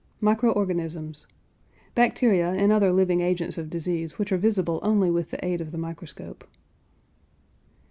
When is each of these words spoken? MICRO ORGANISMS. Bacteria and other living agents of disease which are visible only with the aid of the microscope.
MICRO 0.19 0.51
ORGANISMS. 0.53 1.27
Bacteria 1.93 2.53
and 2.53 2.71
other 2.71 2.91
living 2.91 3.21
agents 3.21 3.59
of 3.59 3.69
disease 3.69 4.17
which 4.17 4.31
are 4.31 4.37
visible 4.37 4.79
only 4.81 5.11
with 5.11 5.29
the 5.29 5.45
aid 5.45 5.61
of 5.61 5.71
the 5.71 5.77
microscope. 5.77 6.43